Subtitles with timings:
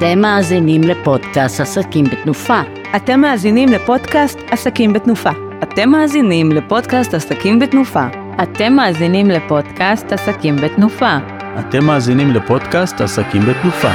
[0.00, 2.60] אתם מאזינים לפודקאסט עסקים בתנופה.
[2.96, 5.30] אתם מאזינים לפודקאסט עסקים בתנופה.
[5.62, 8.06] אתם מאזינים לפודקאסט עסקים בתנופה.
[8.42, 11.16] אתם מאזינים לפודקאסט עסקים בתנופה.
[11.60, 13.92] אתם מאזינים לפודקאסט עסקים בתנופה.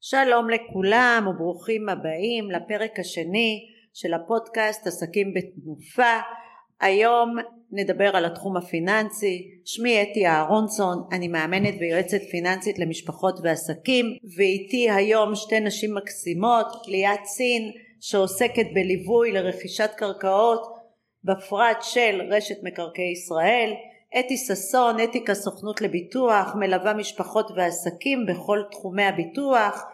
[0.00, 3.60] שלום לכולם וברוכים הבאים לפרק השני
[3.94, 6.43] של הפודקאסט עסקים בתנופה.
[6.80, 7.36] היום
[7.72, 9.50] נדבר על התחום הפיננסי.
[9.64, 14.06] שמי אתי אהרונסון, אני מאמנת ויועצת פיננסית למשפחות ועסקים,
[14.36, 20.62] ואיתי היום שתי נשים מקסימות, ליאת סין שעוסקת בליווי לרכישת קרקעות
[21.24, 23.72] בפרט של רשת מקרקעי ישראל,
[24.18, 29.84] אתי ששון, אתיקה סוכנות לביטוח, מלווה משפחות ועסקים בכל תחומי הביטוח,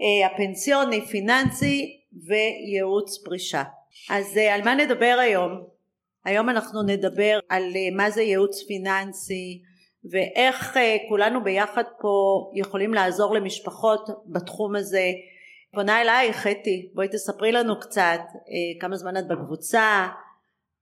[0.00, 3.62] אה, הפנסיוני, פיננסי וייעוץ פרישה.
[4.10, 5.69] אז אה, על מה נדבר היום?
[6.24, 9.62] היום אנחנו נדבר על אה, מה זה ייעוץ פיננסי
[10.10, 10.76] ואיך
[11.08, 12.10] כולנו ביחד פה
[12.54, 15.10] יכולים לעזור למשפחות בתחום הזה.
[15.74, 18.20] פונה אלייך אתי, בואי תספרי לנו קצת
[18.80, 20.08] כמה זמן את בקבוצה,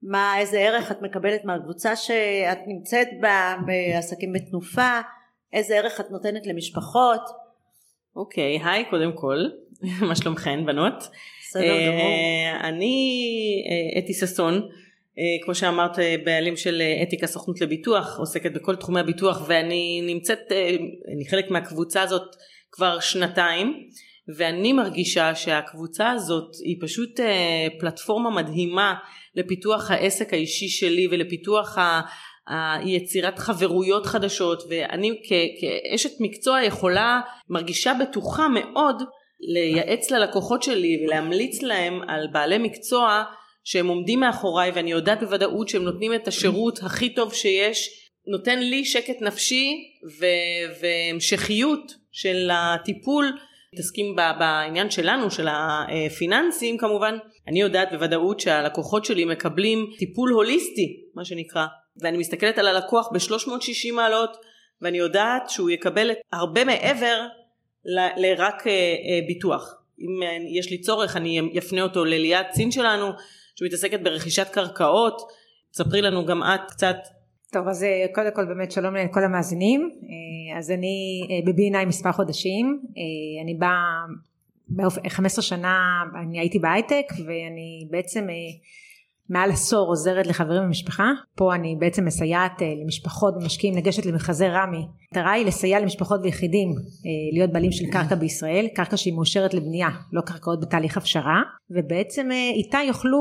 [0.02, 5.00] מה איזה ערך את מקבלת מהקבוצה שאת נמצאת בה בעסקים בתנופה,
[5.52, 7.22] איזה ערך את נותנת למשפחות.
[8.16, 9.36] אוקיי, היי קודם כל,
[10.08, 11.08] מה שלומכן בנות?
[11.48, 12.10] בסדר גמור.
[12.60, 13.14] אני
[13.98, 14.68] אתי ששון,
[15.44, 20.52] כמו שאמרת בעלים של אתיקה סוכנות לביטוח, עוסקת בכל תחומי הביטוח ואני נמצאת,
[21.14, 22.36] אני חלק מהקבוצה הזאת
[22.72, 23.74] כבר שנתיים
[24.36, 27.20] ואני מרגישה שהקבוצה הזאת היא פשוט
[27.80, 28.94] פלטפורמה מדהימה
[29.34, 32.00] לפיתוח העסק האישי שלי ולפיתוח ה...
[32.84, 35.20] יצירת חברויות חדשות ואני
[35.60, 39.02] כאשת מקצוע יכולה מרגישה בטוחה מאוד
[39.40, 43.24] לייעץ ללקוחות שלי ולהמליץ להם על בעלי מקצוע
[43.70, 47.88] שהם עומדים מאחוריי ואני יודעת בוודאות שהם נותנים את השירות הכי טוב שיש
[48.26, 49.74] נותן לי שקט נפשי
[50.20, 53.38] ו- והמשכיות של הטיפול.
[53.74, 57.18] מתעסקים בעניין שלנו של הפיננסים כמובן.
[57.48, 61.66] אני יודעת בוודאות שהלקוחות שלי מקבלים טיפול הוליסטי מה שנקרא.
[62.02, 64.36] ואני מסתכלת על הלקוח ב-360 מעלות
[64.82, 67.26] ואני יודעת שהוא יקבל הרבה מעבר
[68.16, 69.74] לרק uh, uh, ביטוח.
[70.00, 73.12] אם uh, יש לי צורך אני אפנה אותו לליאת צין שלנו
[73.58, 75.22] שמתעסקת ברכישת קרקעות.
[75.72, 76.96] ספרי לנו גם את קצת.
[77.52, 79.90] טוב אז קודם כל באמת שלום לכל המאזינים.
[80.58, 82.82] אז אני ב-B&I מספר חודשים.
[83.44, 88.26] אני באה 15 שנה אני הייתי בהייטק ואני בעצם
[89.30, 91.10] מעל עשור עוזרת לחברים במשפחה.
[91.34, 94.86] פה אני בעצם מסייעת אה, למשפחות ומשקיעים לגשת למכרזי רמי.
[95.12, 99.88] המטרה היא לסייע למשפחות ויחידים אה, להיות בעלים של קרקע בישראל קרקע שהיא מאושרת לבנייה
[100.12, 101.42] לא קרקעות בתהליך הפשרה.
[101.70, 103.18] ובעצם אה, איתה יוכלו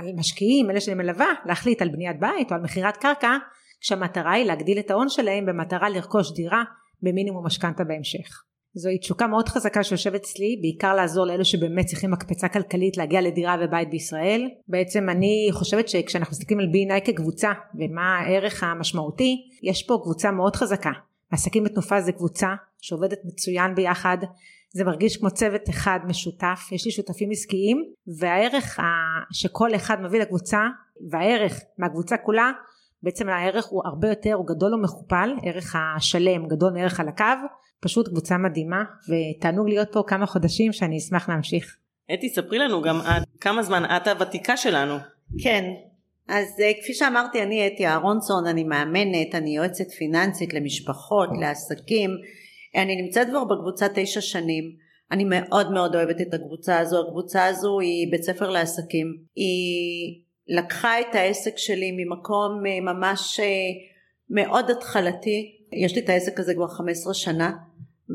[0.00, 3.36] על משקיעים אלה שאני מלווה להחליט על בניית בית או על מכירת קרקע
[3.80, 6.62] כשהמטרה היא להגדיל את ההון שלהם במטרה לרכוש דירה
[7.02, 8.44] במינימום משכנתה בהמשך
[8.74, 13.56] זוהי תשוקה מאוד חזקה שיושבת אצלי, בעיקר לעזור לאלו שבאמת צריכים מקפצה כלכלית להגיע לדירה
[13.60, 14.48] ובית בישראל.
[14.68, 20.56] בעצם אני חושבת שכשאנחנו מסתכלים על B&I כקבוצה ומה הערך המשמעותי, יש פה קבוצה מאוד
[20.56, 20.90] חזקה.
[21.30, 22.48] עסקים בתנופה זה קבוצה
[22.80, 24.18] שעובדת מצוין ביחד,
[24.70, 27.84] זה מרגיש כמו צוות אחד משותף, יש לי שותפים עסקיים
[28.18, 28.80] והערך
[29.32, 30.58] שכל אחד מביא לקבוצה
[31.10, 32.50] והערך מהקבוצה כולה
[33.04, 37.24] בעצם הערך הוא הרבה יותר, הוא גדול ומכופל, ערך השלם גדול מערך על הקו,
[37.80, 41.76] פשוט קבוצה מדהימה ותענוג להיות פה כמה חודשים שאני אשמח להמשיך.
[42.14, 44.94] אתי ספרי לנו גם את, כמה זמן את הוותיקה שלנו.
[45.42, 45.64] כן,
[46.28, 52.10] אז אה, כפי שאמרתי אני אתי אהרונסון, אני מאמנת, אני יועצת פיננסית למשפחות, לעסקים,
[52.76, 54.64] אני נמצאת כבר בקבוצה תשע שנים,
[55.14, 61.00] אני מאוד מאוד אוהבת את הקבוצה הזו, הקבוצה הזו היא בית ספר לעסקים, היא לקחה
[61.00, 63.46] את העסק שלי ממקום אה, ממש אה,
[64.30, 67.52] מאוד התחלתי, יש לי את העסק הזה כבר 15 שנה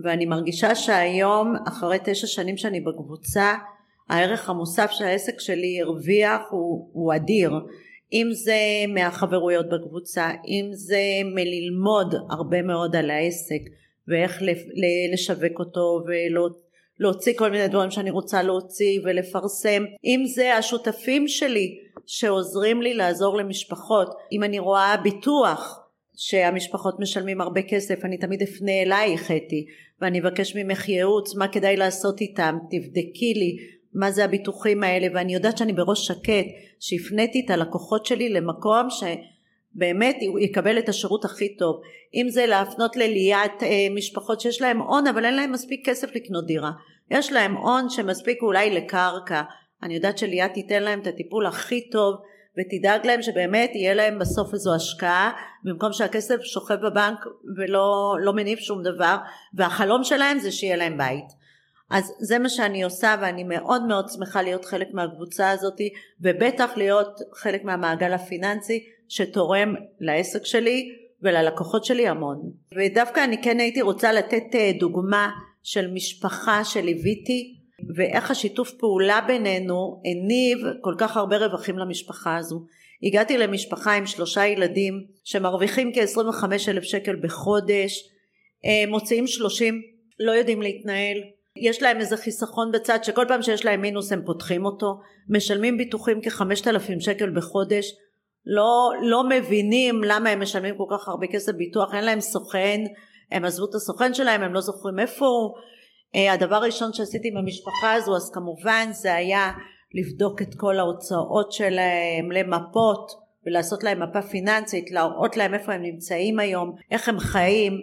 [0.04, 3.54] ואני מרגישה שהיום אחרי תשע שנים שאני בקבוצה
[4.10, 7.52] הערך המוסף שהעסק שלי הרוויח הוא, הוא אדיר.
[8.14, 8.60] אם זה
[8.94, 11.02] מהחברויות בקבוצה אם זה
[11.36, 13.62] מללמוד הרבה מאוד על העסק
[14.08, 14.42] ואיך
[15.14, 16.04] לשווק אותו
[17.00, 19.84] ולהוציא כל מיני דברים שאני רוצה להוציא ולפרסם.
[20.06, 25.80] אם זה השותפים שלי שעוזרים לי לעזור למשפחות אם אני רואה ביטוח
[26.16, 29.66] שהמשפחות משלמים הרבה כסף אני תמיד אפנה אלייך אתי
[30.02, 33.58] ואני אבקש ממך ייעוץ מה כדאי לעשות איתם תבדקי לי
[33.94, 36.46] מה זה הביטוחים האלה ואני יודעת שאני בראש שקט
[36.80, 38.88] שהפניתי את הלקוחות שלי למקום
[39.76, 41.82] שבאמת הוא יקבל את השירות הכי טוב.
[42.16, 46.46] אם זה להפנות לליאת אה, משפחות שיש להם הון אבל אין להם מספיק כסף לקנות
[46.46, 46.72] דירה.
[47.12, 49.42] יש להם הון שמספיק אולי לקרקע.
[49.84, 52.16] אני יודעת שליאת תיתן להם את הטיפול הכי טוב
[52.58, 55.32] ותדאג להם שבאמת יהיה להם בסוף איזו השקעה
[55.64, 57.20] במקום שהכסף שוכב בבנק
[57.58, 59.18] ולא לא מניב שום דבר
[59.54, 61.40] והחלום שלהם זה שיהיה להם בית.
[61.90, 65.78] אז זה מה שאני עושה ואני מאוד מאוד שמחה להיות חלק מהקבוצה הזאת
[66.22, 70.90] ובטח להיות חלק מהמעגל הפיננסי שתורם לעסק שלי
[71.22, 72.52] וללקוחות שלי המון.
[72.78, 75.30] ודווקא אני כן הייתי רוצה לתת אה, דוגמה
[75.64, 77.56] של משפחה שליוויתי
[77.96, 82.66] ואיך השיתוף פעולה בינינו הניב כל כך הרבה רווחים למשפחה הזו.
[83.04, 88.10] הגעתי למשפחה עם שלושה ילדים שמרוויחים כ-25 אלף שקל בחודש,
[88.66, 89.82] אה, מוציאים 30,
[90.20, 91.18] לא יודעים להתנהל,
[91.56, 96.22] יש להם איזה חיסכון בצד שכל פעם שיש להם מינוס הם פותחים אותו, משלמים ביטוחים
[96.22, 97.92] כ-5,000 שקל בחודש,
[98.56, 102.82] לא, לא מבינים למה הם משלמים כל כך הרבה כסף ביטוח, אין להם סוכן,
[103.32, 105.56] הם עזבו את הסוכן שלהם, הם לא זוכרים איפה הוא.
[106.16, 109.52] אה, הדבר הראשון שעשיתי עם המשפחה הזו אז כמובן זה היה
[109.94, 113.12] לבדוק את כל ההוצאות שלהם, למפות
[113.46, 117.74] ולעשות להם מפה פיננסית, להראות להם איפה הם נמצאים היום, איך הם חיים,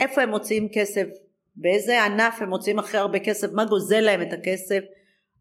[0.00, 1.06] איפה הם מוציאים כסף,
[1.56, 4.80] באיזה ענף הם מוציאים הכי הרבה כסף, מה גוזל להם את הכסף.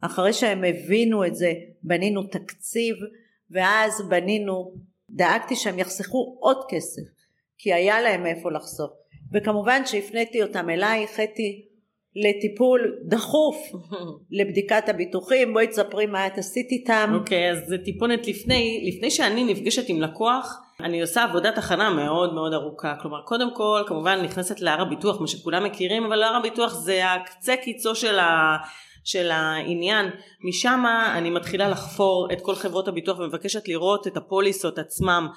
[0.01, 1.53] אחרי שהם הבינו את זה
[1.83, 2.95] בנינו תקציב
[3.53, 4.73] ואז בנינו,
[5.09, 7.01] דאגתי שהם יחסכו עוד כסף
[7.57, 8.91] כי היה להם מאיפה לחסוך.
[9.33, 11.65] וכמובן שהפניתי אותם אליי, חטי
[12.15, 13.57] לטיפול דחוף
[14.39, 15.53] לבדיקת הביטוחים.
[15.53, 17.11] בואי תספרי מה את עשית איתם.
[17.15, 21.89] אוקיי okay, אז זה טיפונת לפני לפני שאני נפגשת עם לקוח אני עושה עבודת הכנה
[21.89, 22.95] מאוד מאוד ארוכה.
[23.01, 27.55] כלומר קודם כל כמובן נכנסת להר הביטוח מה שכולם מכירים אבל הר הביטוח זה הקצה
[27.55, 28.57] קיצו של ה...
[29.03, 30.09] של העניין.
[30.47, 30.83] משם
[31.15, 35.27] אני מתחילה לחפור את כל חברות הביטוח ומבקשת לראות את הפוליסות עצמם.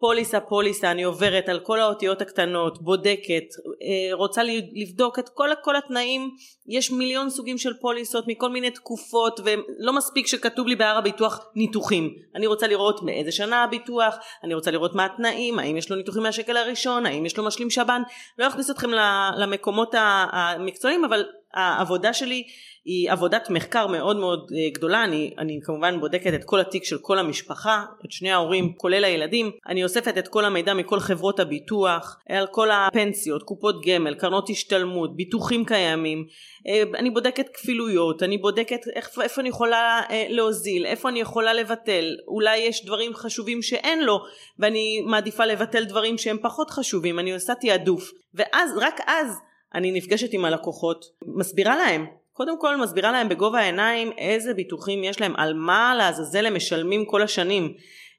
[0.00, 3.44] פוליסה פוליסה אני עוברת על כל האותיות הקטנות בודקת
[3.82, 6.30] אה, רוצה לבדוק את כל, כל התנאים.
[6.68, 12.14] יש מיליון סוגים של פוליסות מכל מיני תקופות ולא מספיק שכתוב לי בהר הביטוח ניתוחים.
[12.34, 14.14] אני רוצה לראות מאיזה שנה הביטוח
[14.44, 17.70] אני רוצה לראות מה התנאים האם יש לו ניתוחים מהשקל הראשון האם יש לו משלים
[17.70, 18.02] שב"ן.
[18.38, 18.90] לא אכניס אתכם
[19.36, 19.94] למקומות
[20.32, 21.24] המקצועיים אבל
[21.54, 22.44] העבודה שלי
[22.84, 25.04] היא עבודת מחקר מאוד מאוד אה, גדולה.
[25.04, 29.50] אני, אני כמובן בודקת את כל התיק של כל המשפחה את שני ההורים כולל הילדים.
[29.68, 35.16] אני אוספת את כל המידע מכל חברות הביטוח על כל הפנסיות קופות גמל קרנות השתלמות
[35.16, 36.26] ביטוחים קיימים.
[36.66, 41.54] אה, אני בודקת כפילויות אני בודקת איפה, איפה אני יכולה אה, להוזיל איפה אני יכולה
[41.54, 42.04] לבטל.
[42.28, 44.20] אולי יש דברים חשובים שאין לו
[44.58, 47.18] ואני מעדיפה לבטל דברים שהם פחות חשובים.
[47.18, 48.10] אני עושה תעדוף.
[48.34, 54.12] ואז רק אז אני נפגשת עם הלקוחות מסבירה להם קודם כל מסבירה להם בגובה העיניים
[54.18, 57.74] איזה ביטוחים יש להם, על מה לעזאזל הם משלמים כל השנים.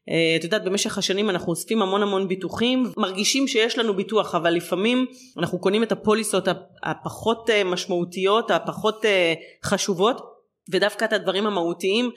[0.09, 4.53] אה, את יודעת במשך השנים אנחנו אוספים המון המון ביטוחים מרגישים שיש לנו ביטוח אבל
[4.53, 5.05] לפעמים
[5.37, 6.47] אנחנו קונים את הפוליסות
[6.83, 9.33] הפחות אה, משמעותיות הפחות אה,
[9.65, 10.21] חשובות
[10.71, 12.11] ודווקא את הדברים המהותיים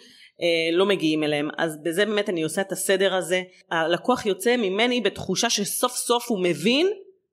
[0.72, 5.50] לא מגיעים אליהם אז בזה באמת אני עושה את הסדר הזה הלקוח יוצא ממני בתחושה
[5.50, 6.86] שסוף סוף הוא מבין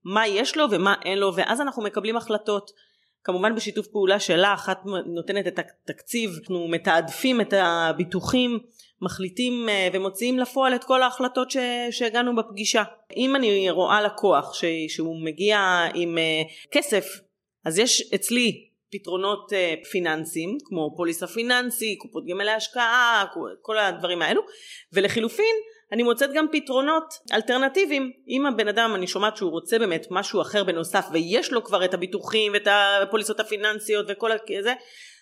[0.03, 2.71] מה יש לו ומה אין לו ואז אנחנו מקבלים החלטות.
[3.24, 8.59] כמובן בשיתוף פעולה שלה אחת נותנת את התקציב אנחנו מתעדפים את הביטוחים
[9.01, 11.57] מחליטים אה, ומוציאים לפועל את כל ההחלטות ש,
[11.92, 12.83] שהגענו בפגישה.
[13.18, 15.59] אם אני רואה לקוח ש, שהוא מגיע
[15.94, 17.06] עם אה, כסף
[17.65, 23.25] אז יש אצלי פתרונות אה, פיננסיים כמו פוליסה פיננסי קופות גמל להשקעה
[23.62, 24.42] כל הדברים האלו.
[24.94, 25.56] ולחילופין
[25.92, 28.12] אני מוצאת גם פתרונות אלטרנטיביים.
[28.27, 31.94] אם הבן אדם אני שומעת שהוא רוצה באמת משהו אחר בנוסף ויש לו כבר את
[31.94, 32.68] הביטוחים ואת
[33.01, 34.74] הפוליסות הפיננסיות וכל זה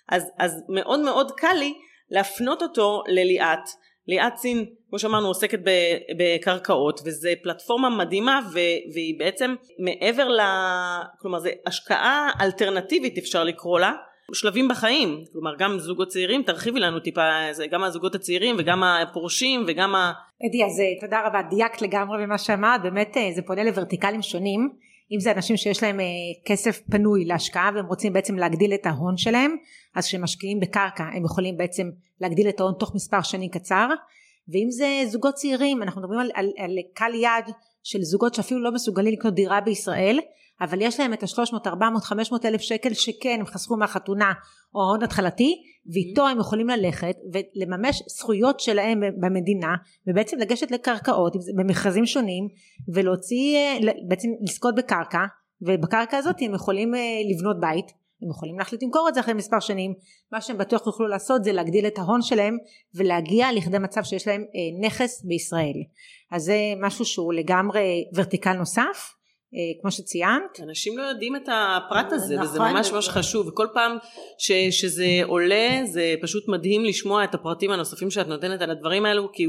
[0.10, 1.74] אז, אז מאוד מאוד קל לי
[2.12, 3.70] להפנות אותו לליאת.
[4.08, 5.60] ליאת סין כמו שאמרנו עוסקת
[6.18, 8.40] בקרקעות וזה פלטפורמה מדהימה
[8.94, 10.40] והיא בעצם מעבר ל...
[11.22, 13.92] כלומר זה השקעה אלטרנטיבית אפשר לקרוא לה
[14.34, 15.24] שלבים בחיים.
[15.32, 17.22] כלומר גם זוגות צעירים תרחיבי לנו טיפה
[17.52, 20.12] זה גם הזוגות הצעירים וגם הפורשים וגם ה...
[20.50, 24.70] אדי אז אה, תודה רבה דייקת לגמרי במה שאמרת באמת אה, זה פונה לוורטיקלים שונים.
[25.12, 26.06] אם זה אנשים שיש להם אה,
[26.46, 29.56] כסף פנוי להשקעה והם רוצים בעצם להגדיל את ההון שלהם
[29.96, 31.90] אז כשהם משקיעים בקרקע הם יכולים בעצם
[32.22, 33.88] להגדיל את ההון תוך מספר שנים קצר.
[34.54, 38.72] ואם זה זוגות צעירים אנחנו מדברים על, על, על קל יד של זוגות שאפילו לא
[38.72, 40.20] מסוגלים לקנות דירה בישראל
[40.62, 44.34] אבל יש להם את ה-300, 400, 500 אלף שקל שכן הם חסכו מהחתונה
[44.76, 45.62] או ההון התחלתי
[45.94, 49.76] ואיתו הם יכולים ללכת ולממש זכויות שלהם במדינה
[50.08, 52.48] ובעצם לגשת לקרקעות במכרזים שונים
[52.94, 53.58] ולהוציא
[54.08, 55.26] בעצם לזכות בקרקע
[55.62, 57.00] ובקרקע הזאת הם יכולים אה,
[57.32, 59.94] לבנות בית הם יכולים להחליט למכור את זה אחרי מספר שנים.
[60.32, 62.58] מה שהם בטוח יוכלו לעשות זה להגדיל את ההון שלהם
[62.96, 65.84] ולהגיע לכדי מצב שיש להם אה, נכס בישראל.
[66.32, 68.84] אז זה משהו שהוא לגמרי ורטיקל נוסף.
[68.86, 69.19] אה,
[69.82, 70.60] כמו שציינת.
[70.64, 72.48] אנשים לא יודעים את הפרט הזה נכון.
[72.48, 73.98] וזה ממש ממש חשוב וכל פעם
[74.38, 79.32] ש, שזה עולה זה פשוט מדהים לשמוע את הפרטים הנוספים שאת נותנת על הדברים האלו
[79.34, 79.46] כי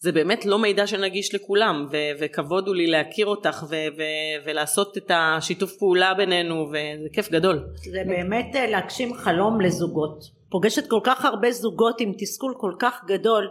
[0.00, 4.02] זה באמת לא מידע שנגיש לכולם ו, וכבוד הוא לי להכיר אותך ו, ו,
[4.46, 7.64] ולעשות את השיתוף פעולה בינינו וזה כיף גדול.
[7.90, 10.24] זה באמת אה, להגשים חלום לזוגות.
[10.50, 13.48] פוגשת כל כך הרבה זוגות עם תסכול כל כך גדול.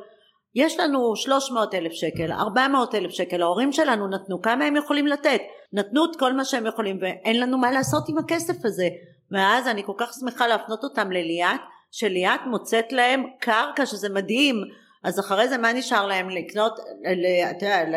[0.57, 5.41] יש לנו 300 אלף שקל, 400 אלף שקל, ההורים שלנו נתנו, כמה הם יכולים לתת?
[5.73, 8.87] נתנו את כל מה שהם יכולים ואין לנו מה לעשות עם הכסף הזה.
[9.31, 11.59] ואז אני כל כך שמחה להפנות אותם לליאת,
[11.91, 14.55] שליאת מוצאת להם קרקע שזה מדהים.
[15.03, 16.79] אז אחרי זה מה נשאר להם לקנות,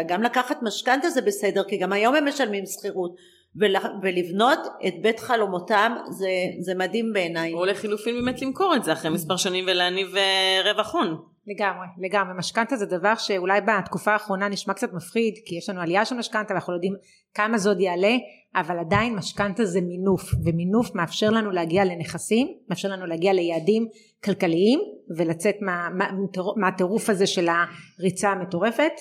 [0.09, 3.14] גם לקחת משכנתה זה בסדר, כי גם היום הם משלמים שכירות.
[3.57, 6.28] ול- ולבנות את בית חלומותם זה,
[6.61, 7.52] זה מדהים בעיניי.
[7.52, 11.16] או לחילופין באמת למכור את זה אחרי מספר שנים ולהניב אה, רווח הון.
[11.47, 12.35] לגמרי, לגמרי.
[12.38, 16.52] משכנתה זה דבר שאולי בתקופה האחרונה נשמע קצת מפחיד, כי יש לנו עלייה של משכנתה
[16.54, 16.95] ואנחנו לא יודעים
[17.35, 18.16] כמה זה עוד יעלה,
[18.57, 23.88] אבל עדיין משכנתה זה מינוף, ומינוף מאפשר לנו להגיע לנכסים, מאפשר לנו להגיע ליעדים
[24.25, 24.80] כלכליים,
[25.16, 26.11] ולצאת מה, מה,
[26.57, 28.92] מהטירוף הזה של הריצה המטורפת.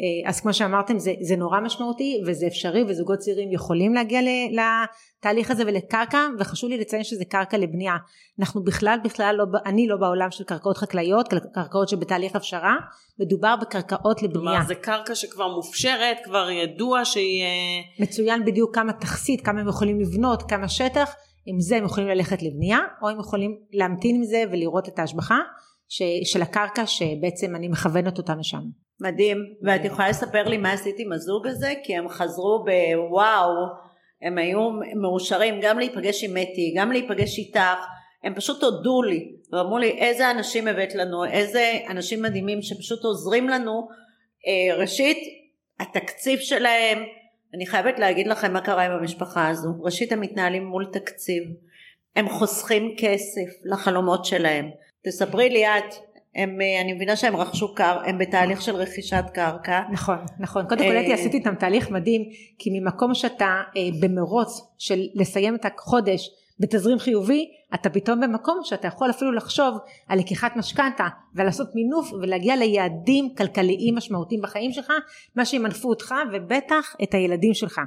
[0.00, 5.50] אה, אז כמו שאמרתם זה, זה נורא משמעותי וזה אפשרי וזוגות צעירים יכולים להגיע לתהליך
[5.50, 7.96] הזה ולקרקע וחשוב לי לציין שזה קרקע לבנייה.
[8.40, 12.76] אנחנו בכלל בכלל לא אני לא בעולם של קרקעות חקלאיות קרקעות שבתהליך הפשרה
[13.18, 14.40] מדובר בקרקעות לבנייה.
[14.40, 19.68] כלומר זה קרקע שכבר מופשרת כבר ידוע שהיא אה, מצוין בדיוק כמה תכסית כמה הם
[19.68, 21.14] יכולים לבנות כמה שטח
[21.46, 25.38] עם זה הם יכולים ללכת לבנייה או הם יכולים להמתין עם זה ולראות את ההשבחה
[25.88, 30.96] ש, של הקרקע שבעצם אני מכוונת אותם לשם מדהים, ואת יכולה לספר לי מה עשית
[30.98, 31.72] עם הזוג הזה?
[31.82, 33.66] כי הם חזרו בוואו,
[34.22, 34.70] הם היו
[35.02, 35.60] מאושרים.
[35.62, 37.86] גם להיפגש עם אתי, גם להיפגש איתך,
[38.24, 43.48] הם פשוט הודו לי, ואמרו לי איזה אנשים הבאת לנו, איזה אנשים מדהימים שפשוט עוזרים
[43.48, 43.88] לנו.
[44.46, 45.18] אה, ראשית,
[45.80, 46.98] התקציב שלהם,
[47.54, 51.42] אני חייבת להגיד לכם מה קרה עם המשפחה הזו, ראשית הם מתנהלים מול תקציב,
[52.16, 54.70] הם חוסכים כסף לחלומות שלהם.
[55.04, 55.94] תספרי לי את,
[56.36, 59.82] הם, אה, אני מבינה שהם רכשו קר, הם בתהליך של רכישת קרקע.
[59.92, 60.68] נכון, נכון.
[60.68, 62.22] קודם כל אה, אתי עשיתי איתם תהליך מדהים,
[62.58, 68.88] כי ממקום שאתה אה, במרוץ של לסיים את החודש בתזרים חיובי, אתה פתאום במקום שאתה
[68.88, 74.92] יכול אפילו לחשוב על לקיחת משכנתה ולעשות מינוף ולהגיע ליעדים כלכליים משמעותיים בחיים שלך,
[75.36, 77.80] מה שימנפו אותך ובטח את הילדים שלך.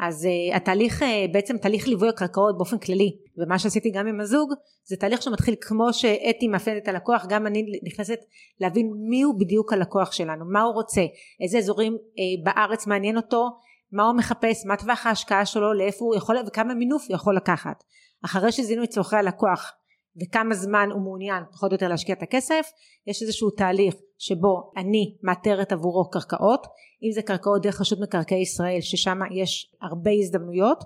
[0.00, 4.52] אז uh, התהליך uh, בעצם תהליך ליווי הקרקעות באופן כללי ומה שעשיתי גם עם הזוג
[4.84, 8.18] זה תהליך שמתחיל כמו שאתי מאפיינת את הלקוח גם אני נכנסת
[8.60, 11.02] להבין מי הוא בדיוק הלקוח שלנו מה הוא רוצה
[11.42, 13.48] איזה אזורים uh, בארץ מעניין אותו
[13.92, 17.84] מה הוא מחפש מה טווח ההשקעה שלו לאיפה הוא יכול וכמה מינוף הוא יכול לקחת.
[18.24, 19.72] אחרי שזיהינו את צורכי הלקוח
[20.20, 22.66] וכמה זמן הוא מעוניין פחות או יותר להשקיע את הכסף
[23.06, 26.66] יש איזשהו תהליך שבו אני מאתרת עבורו קרקעות
[27.02, 30.84] אם זה קרקעות דרך רשות מקרקעי ישראל ששם יש הרבה הזדמנויות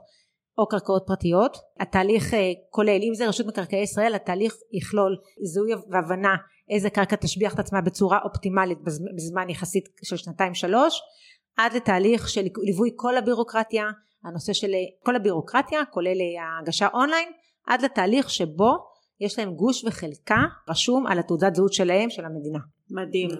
[0.59, 2.37] או קרקעות פרטיות התהליך uh,
[2.71, 6.37] כולל אם זה רשות מקרקעי ישראל התהליך יכלול זיהוי והבנה
[6.71, 8.78] איזה קרקע תשביח את עצמה בצורה אופטימלית
[9.16, 11.00] בזמן יחסית של שנתיים שלוש
[11.56, 13.85] עד לתהליך של ליווי כל הבירוקרטיה
[14.25, 14.71] הנושא של
[15.04, 17.28] כל הבירוקרטיה כולל ההגשה אונליין
[17.66, 22.58] עד לתהליך שבו יש להם גוש וחלקה רשום על התעודת זהות שלהם של המדינה.
[22.90, 23.30] מדהים.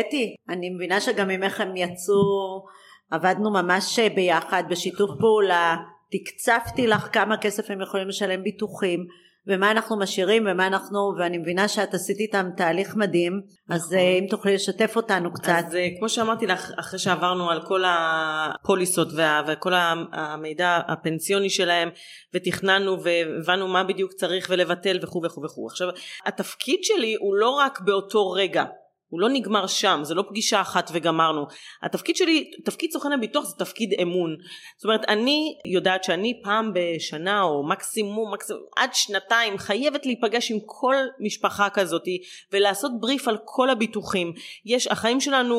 [0.00, 2.64] אתי, אני מבינה שגם ממך הם יצאו,
[3.10, 5.76] עבדנו ממש ביחד בשיתוף פעולה,
[6.10, 9.06] תקצבתי לך כמה כסף הם יכולים לשלם ביטוחים,
[9.46, 13.98] ומה אנחנו משאירים ומה אנחנו, ואני מבינה שאת עשית איתם תהליך מדהים, אז נכון.
[13.98, 15.52] אם תוכלי לשתף אותנו קצת.
[15.66, 19.72] אז אה, כמו שאמרתי לך אחרי שעברנו על כל הפוליסות וה, וכל
[20.12, 21.88] המידע הפנסיוני שלהם
[22.34, 25.88] ותכננו והבנו מה בדיוק צריך ולבטל וכו' וכו' וכו' עכשיו
[26.26, 28.64] התפקיד שלי הוא לא רק באותו רגע
[29.12, 31.46] הוא לא נגמר שם, זה לא פגישה אחת וגמרנו.
[31.82, 34.36] התפקיד שלי, תפקיד סוכן הביטוח זה תפקיד אמון.
[34.76, 40.58] זאת אומרת, אני יודעת שאני פעם בשנה או מקסימום, מקסימום עד שנתיים חייבת להיפגש עם
[40.66, 42.04] כל משפחה כזאת
[42.52, 44.32] ולעשות בריף על כל הביטוחים.
[44.64, 45.56] יש, החיים שלנו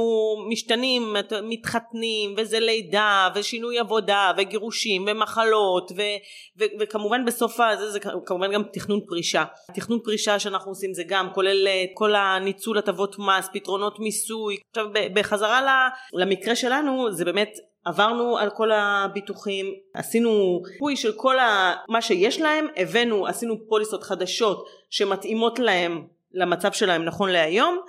[0.49, 6.01] משתנים, מתחתנים וזה לידה ושינוי עבודה וגירושים ומחלות ו,
[6.59, 9.43] ו, וכמובן בסוף הזה זה כמובן גם תכנון פרישה.
[9.75, 14.57] תכנון פרישה שאנחנו עושים זה גם כולל אה, כל הניצול הטבות מס, פתרונות מיסוי.
[14.69, 21.73] עכשיו בחזרה למקרה שלנו זה באמת עברנו על כל הביטוחים, עשינו פוי של כל ה...
[21.89, 27.79] מה שיש להם, הבאנו, עשינו פוליסות חדשות שמתאימות להם למצב שלהם נכון להיום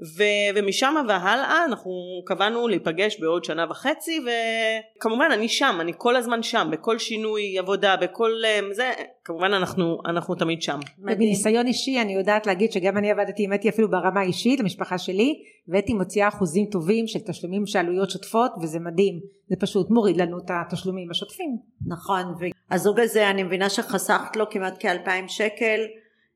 [0.00, 1.92] ו- ומשם והלאה אנחנו
[2.26, 7.96] קבענו להיפגש בעוד שנה וחצי וכמובן אני שם אני כל הזמן שם בכל שינוי עבודה
[7.96, 8.92] בכל אה, זה
[9.24, 10.78] כמובן אנחנו אנחנו תמיד שם.
[10.98, 15.34] ובניסיון אישי אני יודעת להגיד שגם אני עבדתי עם אתי אפילו ברמה האישית למשפחה שלי
[15.68, 20.38] ואתי מוציאה אחוזים טובים של תשלומים של עלויות שוטפות וזה מדהים זה פשוט מוריד לנו
[20.38, 21.56] את התשלומים השוטפים.
[21.86, 22.34] נכון
[22.70, 25.80] והזוג הזה אני מבינה שחסכת לו כמעט כאלפיים שקל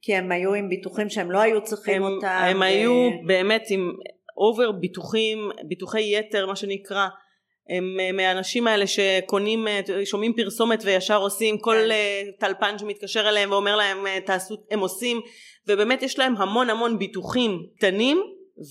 [0.02, 2.26] כי הם היו עם ביטוחים שהם לא היו צריכים הם, אותם.
[2.26, 2.62] הם ו...
[2.62, 3.92] היו באמת עם
[4.36, 7.08] אובר ביטוחים, ביטוחי יתר מה שנקרא.
[7.68, 9.66] הם מהאנשים האלה שקונים,
[10.04, 11.90] שומעים פרסומת וישר עושים כל כן.
[11.90, 15.20] אה, טלפן שמתקשר אליהם ואומר להם אה, תעשו, הם עושים
[15.68, 18.22] ובאמת יש להם המון המון ביטוחים קטנים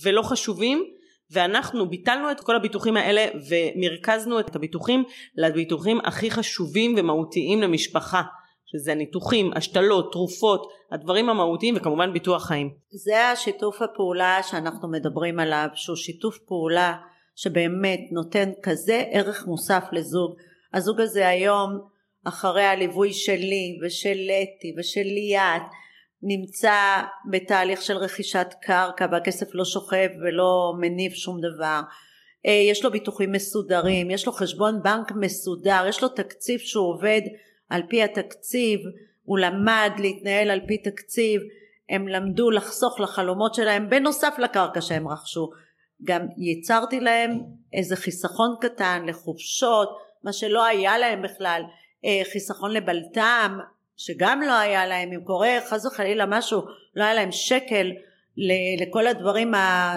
[0.04, 0.84] ולא חשובים
[1.32, 5.04] ואנחנו ביטלנו את כל הביטוחים האלה ומרכזנו את הביטוחים
[5.36, 8.22] לביטוחים הכי חשובים ומהותיים למשפחה
[8.72, 12.74] שזה ניתוחים, השתלות, תרופות, הדברים המהותיים וכמובן ביטוח חיים.
[12.90, 16.98] זה השיתוף הפעולה שאנחנו מדברים עליו, שהוא שיתוף פעולה
[17.36, 20.36] שבאמת נותן כזה ערך מוסף לזוג.
[20.74, 21.80] הזוג הזה היום,
[22.24, 25.62] אחרי הליווי שלי ושל אתי ושל ליאת,
[26.24, 31.82] נמצא בתהליך של רכישת קרקע והכסף לא שוכב ולא מניב שום דבר.
[32.46, 37.22] אה, יש לו ביטוחים מסודרים, יש לו חשבון בנק מסודר, יש לו תקציב שהוא עובד
[37.70, 38.80] על פי התקציב,
[39.24, 41.42] הוא למד להתנהל על פי תקציב,
[41.90, 45.50] הם למדו לחסוך לחלומות שלהם בנוסף לקרקע שהם רכשו.
[46.04, 47.40] גם ייצרתי להם
[47.74, 51.62] איזה חיסכון קטן לחופשות, מה שלא היה להם בכלל,
[52.06, 53.58] אה, חיסכון לבלטם,
[53.98, 56.62] שגם לא היה להם, אם קורה חס וחלילה משהו,
[56.96, 57.92] לא היה להם שקל
[58.82, 59.54] לכל הדברים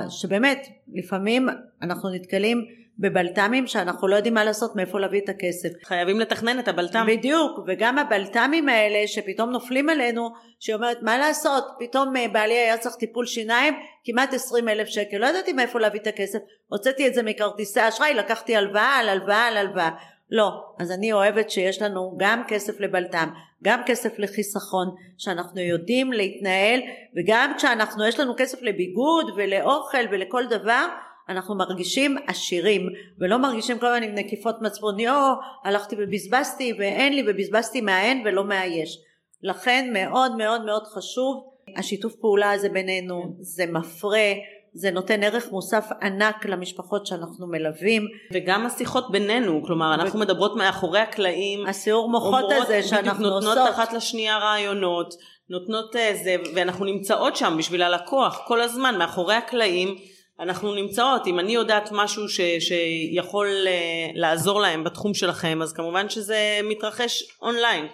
[0.09, 1.49] שבאמת לפעמים
[1.83, 2.67] אנחנו נתקלים
[2.99, 5.69] בבלת"מים שאנחנו לא יודעים מה לעשות מאיפה להביא את הכסף.
[5.85, 7.07] חייבים לתכנן את הבלת"ם.
[7.09, 10.31] בדיוק וגם הבלת"מים האלה שפתאום נופלים עלינו
[10.61, 15.17] שהיא אומרת מה לעשות פתאום אה, בעלי היה צריך טיפול שיניים כמעט עשרים אלף שקל
[15.17, 19.47] לא ידעתי מאיפה להביא את הכסף הוצאתי את זה מכרטיסי אשראי לקחתי הלוואה על הלוואה
[19.47, 19.91] על הלוואה
[20.31, 23.31] לא אז אני אוהבת שיש לנו גם כסף לבלת"ם
[23.65, 26.81] גם כסף לחיסכון שאנחנו יודעים להתנהל
[27.17, 30.87] וגם כשאנחנו יש לנו כסף לביגוד ולאוכל ולכל דבר
[31.31, 32.87] אנחנו מרגישים עשירים
[33.19, 35.33] ולא מרגישים כל הזמן עם נקיפות מצפון יו
[35.65, 38.99] הלכתי ובזבזתי ואין לי ובזבזתי מהאין ולא מהיש
[39.43, 41.45] לכן מאוד מאוד מאוד חשוב
[41.77, 44.33] השיתוף פעולה הזה בינינו זה מפרה
[44.73, 48.07] זה נותן ערך מוסף ענק למשפחות שאנחנו מלווים.
[48.33, 50.23] וגם השיחות בינינו, כלומר אנחנו ו...
[50.23, 51.67] מדברות מאחורי הקלעים.
[51.67, 53.59] הסיעור מוחות הזה שאנחנו נותנות עושות.
[53.59, 55.15] נותנות אחת לשנייה רעיונות,
[55.51, 55.93] נותנות
[56.25, 59.97] זה, ואנחנו נמצאות שם בשביל הלקוח כל הזמן מאחורי הקלעים.
[60.41, 66.09] אנחנו נמצאות, אם אני יודעת משהו ש, שיכול uh, לעזור להם בתחום שלכם, אז כמובן
[66.09, 67.87] שזה מתרחש אונליין.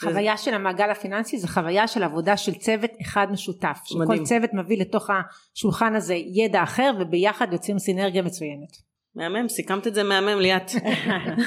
[0.00, 3.78] חוויה של המעגל הפיננסי זה חוויה של עבודה של צוות אחד משותף.
[3.98, 4.18] מדהים.
[4.18, 8.70] שכל צוות מביא לתוך השולחן הזה ידע אחר וביחד יוצאים סינרגיה מצוינת.
[9.14, 10.70] מהמם, סיכמת את זה מהמם ליאת.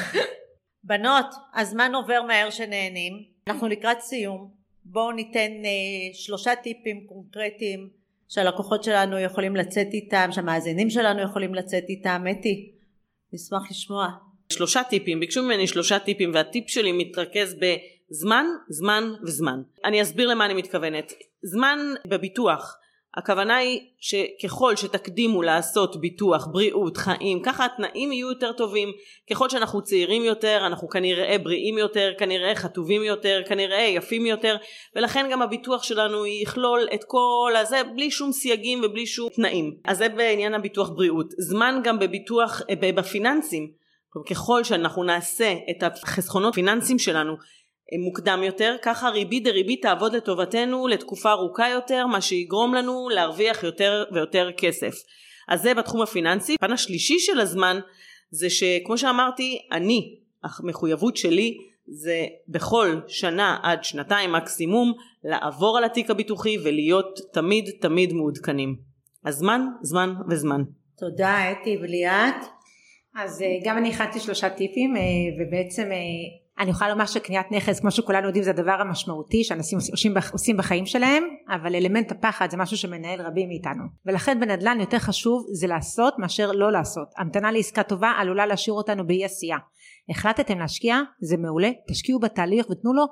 [0.83, 1.25] בנות,
[1.55, 3.13] הזמן עובר מהר שנהנים.
[3.47, 4.51] אנחנו לקראת סיום.
[4.85, 7.98] בואו ניתן uh, שלושה טיפים קונקרטיים
[8.29, 12.23] שהלקוחות שלנו יכולים לצאת איתם, שהמאזינים שלנו יכולים לצאת איתם.
[12.31, 12.71] אתי,
[13.33, 14.07] נשמח לשמוע.
[14.53, 19.61] שלושה טיפים, ביקשו ממני שלושה טיפים והטיפ שלי מתרכז בזמן, זמן וזמן.
[19.85, 21.13] אני אסביר למה אני מתכוונת.
[21.41, 22.75] זמן בביטוח
[23.17, 28.91] הכוונה היא שככל שתקדימו לעשות ביטוח, בריאות, חיים, ככה התנאים יהיו יותר טובים.
[29.31, 34.57] ככל שאנחנו צעירים יותר, אנחנו כנראה בריאים יותר, כנראה חטובים יותר, כנראה יפים יותר,
[34.95, 39.75] ולכן גם הביטוח שלנו יכלול את כל הזה בלי שום סייגים ובלי שום תנאים.
[39.85, 41.27] אז זה בעניין הביטוח בריאות.
[41.37, 43.79] זמן גם בביטוח, בפיננסים.
[44.29, 47.33] ככל שאנחנו נעשה את החסכונות פיננסיים שלנו
[47.97, 54.03] מוקדם יותר, ככה ריבית דריבית תעבוד לטובתנו לתקופה ארוכה יותר, מה שיגרום לנו להרוויח יותר
[54.13, 54.93] ויותר כסף.
[55.47, 56.55] אז זה בתחום הפיננסי.
[56.55, 57.79] הפן השלישי של הזמן
[58.31, 66.09] זה שכמו שאמרתי, אני, המחויבות שלי זה בכל שנה עד שנתיים מקסימום לעבור על התיק
[66.09, 68.75] הביטוחי ולהיות תמיד תמיד מעודכנים.
[69.25, 70.61] אז זמן, זמן וזמן.
[70.97, 72.45] תודה אתי וליאת.
[73.15, 75.01] אז אה, גם אני הכנתי שלושה טיפים אה,
[75.39, 75.97] ובעצם אה,
[76.59, 80.85] אני יכולה לומר שקניית נכס כמו שכולנו יודעים זה הדבר המשמעותי שאנשים עושים, עושים בחיים
[80.85, 83.83] שלהם אבל אלמנט הפחד זה משהו שמנהל רבים מאיתנו.
[84.05, 87.07] ולכן בנדל"ן יותר חשוב זה לעשות מאשר לא לעשות.
[87.17, 89.57] המתנה לעסקה טובה עלולה להשאיר אותנו באי עשייה.
[90.09, 90.97] החלטתם להשקיע?
[91.21, 91.69] זה מעולה.
[91.91, 93.03] תשקיעו בתהליך ותנו לו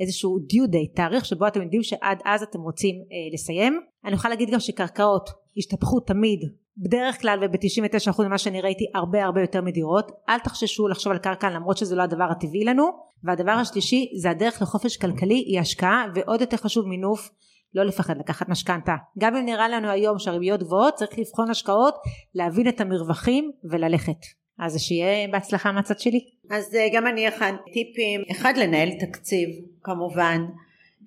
[0.00, 3.80] איזשהו דיו דיי תאריך שבו אתם יודעים שעד אז אתם רוצים אה, לסיים.
[4.04, 6.40] אני יכולה להגיד גם שקרקעות השתפכו תמיד
[6.78, 11.50] בדרך כלל וב-99% ממה שאני ראיתי הרבה הרבה יותר מדירות אל תחששו לחשוב על קרקע
[11.50, 12.88] למרות שזה לא הדבר הטבעי לנו
[13.24, 17.30] והדבר השלישי זה הדרך לחופש כלכלי היא השקעה ועוד יותר חשוב מינוף
[17.74, 18.94] לא לפחד לקחת משכנתה.
[19.18, 21.94] גם אם נראה לנו היום שהריביות גבוהות, צריך לבחון השקעות,
[22.34, 24.20] להבין את המרווחים וללכת.
[24.58, 26.20] אז שיהיה בהצלחה מהצד שלי.
[26.50, 29.48] אז אה, גם אני הכנתי טיפים, אחד לנהל תקציב
[29.82, 30.40] כמובן,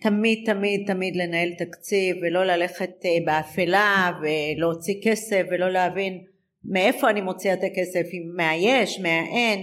[0.01, 6.23] תמיד תמיד תמיד לנהל תקציב ולא ללכת אה, באפלה ולהוציא כסף ולא להבין
[6.65, 9.59] מאיפה אני מוציאה את הכסף, אם מהיש, מהאין,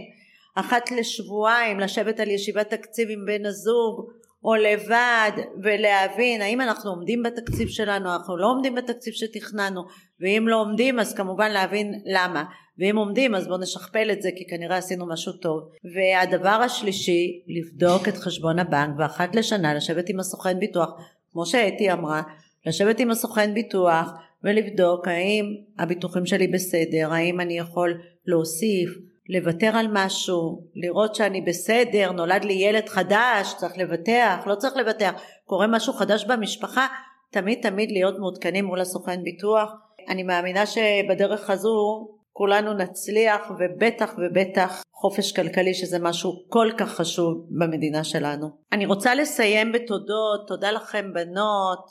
[0.55, 4.11] אחת לשבועיים לשבת על ישיבת תקציב עם בן הזוג
[4.45, 5.31] או לבד
[5.63, 9.81] ולהבין האם אנחנו עומדים בתקציב שלנו, אנחנו לא עומדים בתקציב שתכננו
[10.21, 12.45] ואם לא עומדים אז כמובן להבין למה
[12.79, 18.09] ואם עומדים אז בואו נשכפל את זה כי כנראה עשינו משהו טוב והדבר השלישי לבדוק
[18.09, 20.91] את חשבון הבנק ואחת לשנה לשבת עם הסוכן ביטוח
[21.33, 22.23] כמו שאתי אמרה
[22.67, 24.11] לשבת עם הסוכן ביטוח
[24.45, 28.91] ולבדוק האם הביטוחים שלי בסדר האם אני יכול להוסיף
[29.29, 35.13] לוותר על משהו, לראות שאני בסדר, נולד לי ילד חדש, צריך לבטח, לא צריך לבטח,
[35.45, 36.87] קורה משהו חדש במשפחה,
[37.31, 39.73] תמיד תמיד להיות מעודכנים מול הסוכן ביטוח.
[40.09, 42.09] אני מאמינה שבדרך הזו
[42.39, 48.49] כולנו נצליח ובטח ובטח חופש כלכלי שזה משהו כל כך חשוב במדינה שלנו.
[48.73, 51.87] אני רוצה לסיים בתודות, תודה לכם בנות,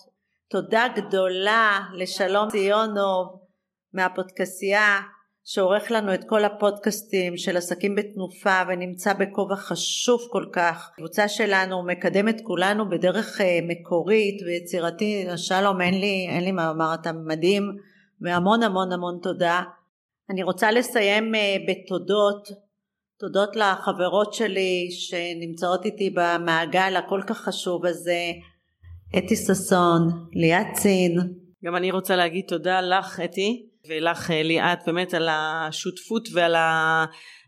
[0.49, 3.27] תודה גדולה לשלום ציונוב
[3.93, 4.99] מהפודקסייה
[5.43, 10.89] שעורך לנו את כל הפודקאסטים של עסקים בתנופה ונמצא בכובע חשוב כל כך.
[10.93, 15.27] הקבוצה שלנו מקדמת כולנו בדרך אה, מקורית ויצירתית.
[15.35, 17.63] שלום אין לי, אין לי מה לומר אתה מדהים
[18.21, 19.61] והמון המון המון תודה.
[20.29, 22.47] אני רוצה לסיים אה, בתודות,
[23.19, 28.31] תודות לחברות שלי שנמצאות איתי במעגל הכל כך חשוב הזה,
[29.17, 31.17] אתי ששון, ליאת צין.
[31.65, 36.55] גם אני רוצה להגיד תודה לך אתי ולך אה, ליאת באמת על השותפות ועל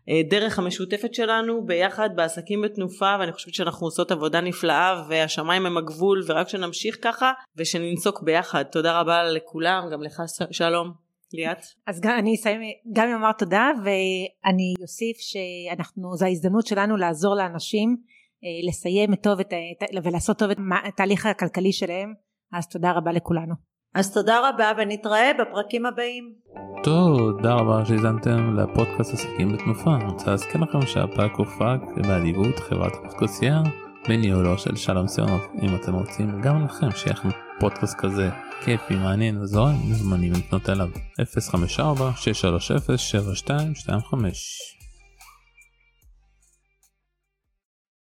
[0.08, 6.22] הדרך המשותפת שלנו ביחד בעסקים בתנופה ואני חושבת שאנחנו עושות עבודה נפלאה והשמיים הם הגבול
[6.26, 11.64] ורק שנמשיך ככה ושננצוק ביחד תודה רבה לכולם גם לך שלום ליאת.
[11.86, 12.60] אז גם אני אסיים
[12.92, 17.96] גם לומר תודה ואני אוסיף שאנחנו זו ההזדמנות שלנו לעזור לאנשים
[18.44, 19.52] אה, לסיים טוב את,
[20.04, 22.14] ולעשות טוב את התהליך הכלכלי שלהם
[22.52, 23.54] אז תודה רבה לכולנו.
[23.94, 26.34] אז תודה רבה ונתראה בפרקים הבאים.
[26.82, 29.94] תודה רבה שהזנתם לפודקאסט עסקים בתנופה.
[29.94, 33.62] אני רוצה להזכיר לכם שהפרק הופק באדיבות חברת הפודקאסייה
[34.08, 35.40] בניהולו של שלום סיונוב.
[35.62, 37.28] אם אתם רוצים גם לכם שיהיה לכם
[37.60, 38.30] פודקאסט כזה
[38.64, 40.88] כיפי, מעניין וזורם, מוזמנים לפנות אליו.
[41.50, 44.77] 054 630 7225